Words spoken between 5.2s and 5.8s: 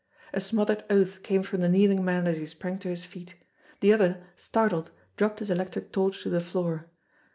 his elec